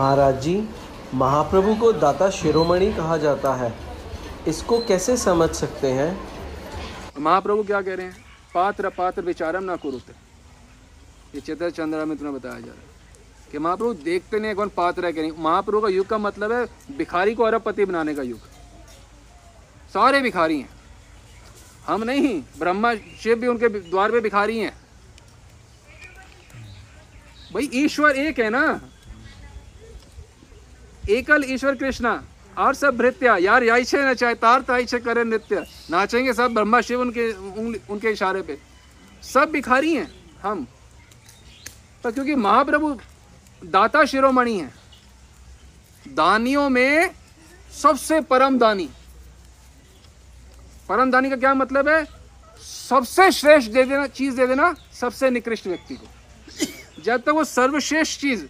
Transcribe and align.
महाराज 0.00 0.40
जी, 0.42 0.68
महाप्रभु 1.14 1.74
को 1.74 1.92
दाता 1.92 2.30
शिरोमणि 2.30 2.92
कहा 2.92 3.16
जाता 3.16 3.54
है। 3.54 3.72
इसको 4.48 4.78
कैसे 4.78 5.16
समझ 5.16 5.48
सकते 5.50 5.86
हैं? 5.86 6.28
महाप्रभु 7.18 7.62
क्या 7.62 7.80
कह 7.82 7.94
रहे 7.94 8.06
हैं? 8.06 8.16
पात्र 8.54 8.88
पात्र 8.88 9.22
विचारम 9.22 9.64
ना 9.64 9.76
कुरुते। 9.76 10.12
ये 11.34 11.40
चैतन्य 11.40 11.70
चंद्रा 11.70 12.04
में 12.04 12.16
तुम्हें 12.18 12.36
बताया 12.36 12.60
जा 12.60 12.66
रहा 12.66 12.74
है 12.74 13.52
कि 13.52 13.58
महाप्रभु 13.58 13.92
देखते 13.94 14.40
नहीं 14.40 14.54
कौन 14.54 14.68
पात्र 14.68 15.06
है 15.06 15.12
कि 15.12 15.22
नहीं। 15.22 15.32
महाप्रभु 15.38 15.80
का 15.80 15.88
युग 15.88 16.06
का 16.06 16.18
मतलब 16.18 16.52
है 16.52 16.64
भिखारी 16.96 17.34
को 17.34 17.42
अरबपति 17.42 17.84
बनाने 17.84 18.14
का 18.14 18.22
युग। 18.22 18.38
सारे 19.94 20.20
भिखारी 20.20 20.60
हैं। 20.60 20.70
हम 21.86 22.04
नहीं, 22.04 22.42
ब्रह्मा, 22.58 22.94
शिव 22.94 23.36
भी 23.36 23.46
उनके 23.46 23.68
द्वार 23.68 24.12
पे 24.12 24.20
भिखारी 24.20 24.58
हैं। 24.58 24.72
भाई, 27.54 27.70
ईश्वर 27.74 28.16
एक 28.16 28.40
है 28.40 28.50
ना? 28.50 28.80
एकल 31.08 31.44
ईश्वर 31.46 31.74
कृष्णा, 31.74 32.22
और 32.58 32.74
सब 32.74 32.96
भृत्या, 32.96 33.36
यार 33.36 33.84
छे 33.84 33.98
न 34.00 34.14
चाहे 34.14 34.34
तार 34.34 34.60
ताई 34.60 34.86
करे 34.86 35.24
नृत्य। 35.24 35.64
नाचेंगे 35.90 36.32
सब 36.32 36.54
ब्रह्मा 36.54 36.80
शिव 36.80 37.00
उनके 37.00 37.32
उनके 37.92 38.10
इशारे 38.10 38.42
पे। 38.42 38.58
सब 39.22 39.50
भिखारी 39.50 39.94
हैं, 39.94 40.10
हम। 40.42 40.66
पर 42.04 42.10
क्योंकि 42.10 42.34
महाप्रभु 42.34 42.98
दाता 43.64 44.04
शिरोमणि 44.04 44.58
हैं, 44.58 44.74
दानियों 46.06 46.68
में 46.68 47.10
सबसे 47.72 48.20
परम 48.20 48.58
दानी। 48.58 48.88
परम 50.88 51.10
दानी 51.10 51.30
का 51.30 51.36
क्या 51.36 51.54
मतलब 51.54 51.88
है? 51.88 52.04
सबसे 52.60 53.30
श्रेष्ठ 53.32 53.70
दे 53.70 53.82
देना, 53.82 54.06
चीज़ 54.06 54.36
दे 54.36 54.46
देना 54.46 54.74
सबसे 55.00 55.30
निकृष्ट 55.30 55.66
व्यक्ति 55.66 55.94
को। 55.94 56.06
जब 57.02 57.16
तक 57.16 57.24
तो 57.24 57.34
वो 57.34 57.44
सर्वश्रेष्ठ 57.44 58.20
चीज़ 58.20 58.44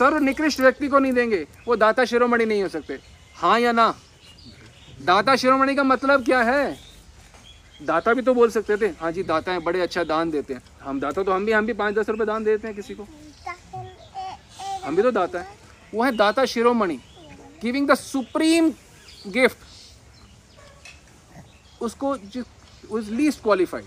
सर्व 0.00 0.18
निकृष्ट 0.18 0.60
व्यक्ति 0.60 0.88
को 0.88 0.98
नहीं 0.98 1.12
देंगे, 1.12 1.46
वो 1.68 1.76
दाता 1.76 2.04
शिरोमणि 2.04 2.44
नहीं 2.46 2.62
हो 2.62 2.68
सकते। 2.68 2.98
हाँ 3.36 3.58
या 3.60 3.72
ना? 3.72 3.94
दाता 5.02 5.36
शिरोमणि 5.36 5.74
का 5.74 5.82
मतलब 5.84 6.24
क्या 6.24 6.40
है? 6.42 6.76
दाता 7.80 8.12
भी 8.14 8.22
तो 8.22 8.34
बोल 8.34 8.50
सकते 8.50 8.76
थे 8.76 8.86
हाँ 9.00 9.10
जी, 9.12 9.22
दाता 9.22 9.52
है, 9.52 9.58
बड़े 9.60 9.80
अच्छा 9.80 10.04
दान 10.04 10.30
देते 10.30 10.54
हैं। 10.54 10.62
हम 10.82 11.00
दाता 11.00 11.22
तो 11.22 11.32
हम 11.32 11.46
भी 11.46 11.52
हम 11.52 11.66
भी 11.66 11.72
पाँच 11.72 11.94
दस 11.94 12.08
रुपए 12.08 12.24
दान 12.24 12.44
देते 12.44 12.68
हैं 12.68 12.76
किसी 12.76 12.94
को। 12.94 13.06
हम 14.84 14.96
भी 14.96 15.02
तो 15.02 15.10
दाता 15.10 15.38
है। 15.38 15.46
वो 15.94 16.04
है 16.04 16.12
दाता 16.16 16.44
शिरोमणि 16.46 16.98
गिविंग 17.62 17.88
द 17.88 17.94
सुप्रीम 17.94 18.70
गिफ्ट 19.28 19.58
उसको 21.82 22.14
लीस्ट 23.10 23.42
क्वालिफाइड 23.42 23.84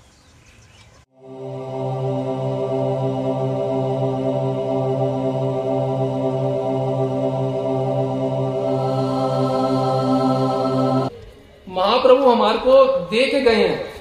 महाप्रभु 12.14 12.32
हमारे 12.32 12.58
को 12.58 12.86
दे 13.10 13.26
के 13.26 13.42
गए 13.42 13.68
हैं। 13.68 13.92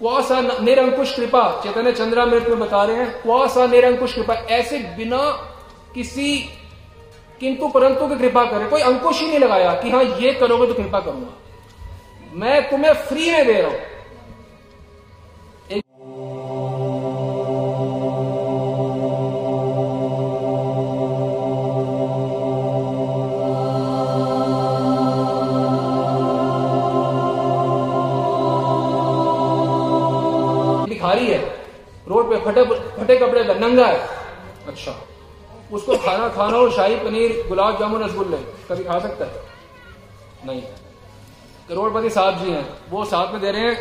क्वासा 0.00 0.40
निरंकुश 0.60 1.14
कृपा, 1.16 1.60
चैतन्य 1.62 1.92
चंद्रामृत 1.92 2.48
में 2.48 2.58
बता 2.60 2.84
रहे 2.84 2.96
हैं 2.96 3.10
क्वासा 3.22 3.66
निरंकुश 3.66 4.14
कृपा, 4.14 4.34
ऐसे 4.34 4.78
बिना 4.96 5.18
किसी, 5.94 6.38
किंतु 7.40 7.68
परंतु 7.68 8.08
की 8.08 8.16
कृपा 8.16 8.44
करे, 8.44 8.66
कोई 8.66 8.82
अंकुश 8.82 9.20
ही 9.20 9.26
नहीं 9.28 9.38
लगाया 9.38 9.74
कि 9.74 9.90
हाँ 9.90 10.02
ये 10.02 10.32
करोगे 10.32 10.66
तो 10.66 10.74
कृपा 10.74 11.00
करूँगा। 11.00 11.32
मैं 12.34 12.70
तुम्हें 12.70 12.92
फ्री 12.92 13.30
में 13.32 13.46
दे 13.46 13.60
रहा 13.60 13.70
हूँ। 13.70 13.78
भिखारी 31.14 31.32
है। 31.32 31.66
रोड 32.08 32.30
पे 32.30 32.36
फटे 32.40 32.64
फटे 32.96 33.16
कपड़े 33.16 33.44
का, 33.44 33.54
नंगा 33.54 33.86
है। 33.86 34.08
अच्छा। 34.66 34.94
उसको 35.72 35.96
खाना 35.96 36.28
खाना 36.28 36.56
हो 36.56 36.70
शाही 36.70 36.96
पनीर, 36.96 37.44
गुलाब 37.48 37.78
जामुन, 37.78 38.02
रसगुल्ले, 38.02 38.36
कभी 38.68 38.84
खा 38.84 38.98
सकता 38.98 39.24
है? 39.24 39.42
नहीं। 40.46 40.62
करोड़पति 41.68 42.10
साहब 42.10 42.38
जी 42.38 42.50
हैं। 42.50 42.90
वो 42.90 43.04
साथ 43.04 43.32
में 43.32 43.40
दे 43.40 43.50
रहे 43.50 43.62
हैं 43.62 43.76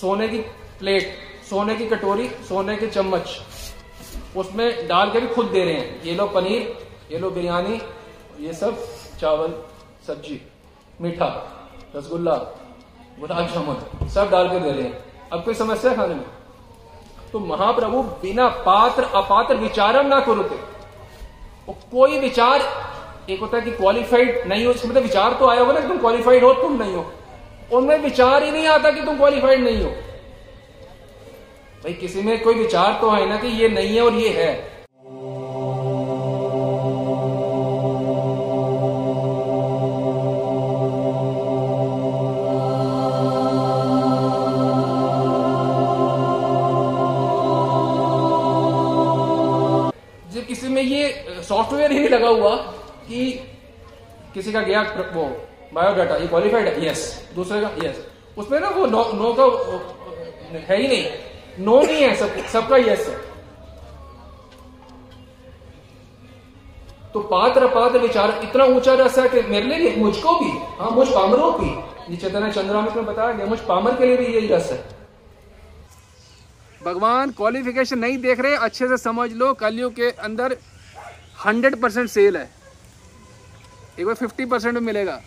सोने 0.00 0.28
की 0.28 0.38
प्लेट, 0.78 1.14
सोने 1.50 1.74
की 1.74 1.86
कटोरी, 1.86 2.28
सोने 2.48 2.76
के 2.76 2.86
चम्मच। 2.86 3.40
उसमें 4.36 4.88
डाल 4.88 5.10
के 5.10 5.20
भी 5.20 5.26
खुद 5.26 5.46
दे 5.46 5.64
रहे 5.64 5.74
हैं। 5.74 6.02
ये 6.02 6.14
लो 6.14 6.26
पनीर, 6.26 6.88
ये 7.12 7.18
लो 7.18 7.30
बिरयानी, 7.30 7.80
ये 8.40 8.52
सब 8.52 8.78
चावल, 9.20 9.52
सब्ज़ी, 10.06 10.42
मीठा, 11.00 11.30
रसगुल्ला, 11.96 12.36
गुलाब 13.20 13.46
जामुन, 13.46 14.08
सब 14.08 14.30
डाल 14.30 14.48
के 14.48 14.60
दे 14.60 14.70
रहे 14.70 14.82
हैं। 14.82 15.11
अब 15.32 15.44
कोई 15.44 15.54
समस्या 15.54 15.94
खाने 15.94 16.14
में? 16.14 16.24
तो 17.32 17.38
महाप्रभु 17.40 18.02
बिना 18.22 18.48
पात्र, 18.66 19.02
अपात्र 19.04 19.54
विचारम 19.56 20.06
ना 20.06 20.20
करोते 20.20 20.54
वो 21.68 21.76
कोई 21.92 22.18
विचार, 22.18 22.60
एक 23.30 23.40
होता 23.40 23.56
है 23.56 23.62
कि 23.62 23.70
क्वालिफाइड 23.70 24.46
नहीं 24.46 24.64
हो 24.66 24.72
मतलब 24.72 25.02
विचार 25.02 25.32
तो 25.32 25.46
आया 25.46 25.60
होगा 25.60 25.72
ना 25.72 25.80
तुम 25.88 25.98
क्वालिफाइड 25.98 26.44
हो, 26.44 26.52
तुम 26.52 26.76
नहीं 26.82 26.94
हो। 26.94 27.12
उनमें 27.72 27.98
विचार 27.98 28.42
ही 28.42 28.50
नहीं 28.50 28.66
आता 28.68 28.90
कि 28.90 29.02
तुम 29.02 29.16
क्वालिफाइड 29.16 29.60
नहीं 29.60 29.82
हो। 29.82 29.90
भाई, 31.82 31.92
किसी 31.92 32.22
में 32.22 32.42
कोई 32.42 32.54
विचार 32.54 32.98
तो 33.00 33.10
है 33.10 33.28
ना 33.28 33.36
कि 33.36 33.48
ये 33.48 33.68
नहीं 33.68 33.94
है 33.94 34.02
और 34.02 34.14
ये 34.14 34.28
है। 34.34 34.81
सॉफ्टवेयर 51.52 51.92
ही 51.92 52.08
लगा 52.08 52.28
हुआ 52.28 52.54
कि 53.08 53.24
किसी 54.34 54.52
का 54.52 54.60
गया 54.62 54.82
वो 55.14 55.24
बायोडाटा 55.74 56.16
ये 56.16 56.26
क्वालिफाइड 56.28 56.68
है 56.68 56.86
यस 56.86 57.02
दूसरे 57.34 57.60
का 57.60 57.70
यस 57.86 58.06
उसमें 58.38 58.58
ना 58.60 58.68
वो 58.68 58.86
नो, 58.86 59.02
नो 59.14 59.32
का 59.38 59.44
है 60.68 60.76
ही 60.80 60.88
नहीं. 60.88 61.04
नो 61.58 61.80
नहीं 61.82 62.02
है 62.02 62.14
सब 62.16 62.36
सबका 62.52 62.76
यस 62.76 63.06
है. 63.08 63.16
तो 67.14 67.20
पात्र 67.30 67.66
पात्र 67.68 67.98
विचार 67.98 68.30
इतना 68.44 68.64
ऊँचा 68.76 68.94
रस 68.94 69.18
है 69.18 69.28
कि 69.28 69.40
मेरे 69.48 69.78
लिए 69.78 69.94
मुझको 69.96 70.34
भी 70.40 70.50
हाँ 70.78 70.90
मुझ 70.90 71.08
पामरों 71.08 71.52
की 71.52 71.70
ये 72.12 72.16
चैतन्य 72.16 72.50
चंद्रामित 72.52 72.96
में 72.96 73.06
बताया 73.06 73.32
गया 73.32 73.46
मुझ 73.46 73.58
पामर 73.68 73.96
के 73.96 74.06
लिए 74.06 74.16
भी 74.16 74.26
यही 74.26 74.48
रस 74.48 74.70
है. 74.72 74.78
भगवान 76.84 77.30
क्वालिफिकेशन 77.30 77.98
नहीं 77.98 78.18
देख 78.18 78.40
रहे 78.40 78.56
अच्छे 78.68 78.88
से 78.88 78.96
समझ 78.98 79.30
लो 79.32 79.52
कलयुग 79.54 79.92
के 79.96 80.10
अंदर 80.28 80.56
हंड्रेड 81.44 81.80
परसेंट 81.82 82.08
सेल 82.10 82.36
है। 82.36 82.48
एक 84.00 84.06
बार 84.06 84.14
फिफ्टी 84.14 84.44
परसेंट 84.46 84.74
में 84.74 84.80
मिलेगा। 84.82 85.20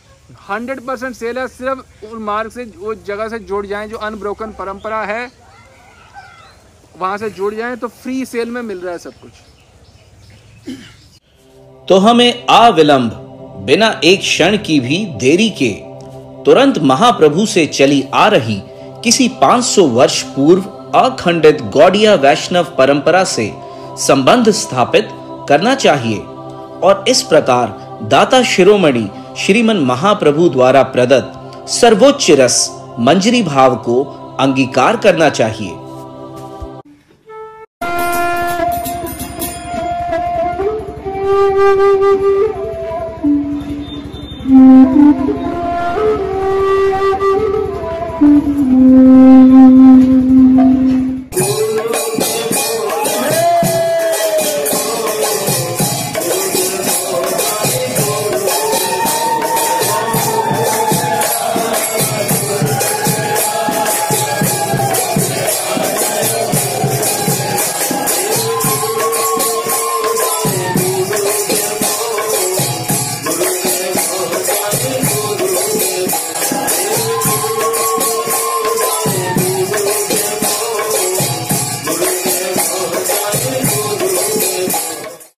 हंड्रेड 0.50 0.80
परसेंट 0.86 1.16
सेल 1.16 1.38
है 1.38 1.48
सिर्फ़ 1.48 2.06
उन 2.06 2.22
मार्ग 2.24 2.52
से 2.52 2.64
उस 2.64 3.06
जगह 3.06 3.28
से 3.30 3.40
जुड़ 3.42 3.66
जाएँ 3.66 3.88
जो 3.90 3.98
अनब्रोकन 4.00 4.52
परंपरा 4.60 5.02
है। 5.04 5.32
वहाँ 6.98 7.18
से 7.18 7.30
जुड़ 7.32 7.54
जाएँ 7.54 7.76
तो 7.78 7.88
फ्री 7.88 8.26
सेल 8.26 8.50
में 8.50 8.62
मिल 8.62 8.80
रहा 8.80 8.92
है 8.92 8.98
सब 9.00 9.14
कुछ। 9.22 9.32
तो 11.88 11.98
हमें 11.98 12.46
अविलंब 12.46 13.12
बिना 13.66 13.90
एक 14.04 14.20
क्षण 14.20 14.58
की 14.58 14.80
भी 14.80 15.06
देरी 15.22 15.50
के, 15.52 15.72
तुरंत 16.46 16.78
महाप्रभु 16.84 17.46
से 17.46 17.66
चली 17.68 18.02
आ 18.14 18.28
रही 18.28 18.62
किसी 19.04 19.28
500 19.42 19.88
वर्ष 19.90 20.22
पूर्व 20.36 20.64
अखंडित 20.96 21.62
गौड़िया 21.74 22.14
वैष्णव 22.16 22.76
परंपरा 22.78 23.24
से 23.26 23.52
संबंध 24.00 24.50
स्थापित 24.54 25.10
करना 25.50 25.76
चाहिए 25.76 26.20
और 26.84 27.04
इस 27.08 27.22
प्रकार 27.24 27.78
दाता 28.10 28.42
शिरोमणि 28.44 29.08
श्रीमन 29.38 29.78
महाप्रभु 29.86 30.50
द्वारा 30.50 30.84
प्रदत्त 30.92 31.70
सर्वोच्च 31.72 32.30
रस 32.40 32.60
मंजरी 33.00 33.42
भाव 33.44 33.76
को 33.86 34.04
अंगीकार 34.40 34.98
करना 34.98 35.30
चाहिए 35.32 35.74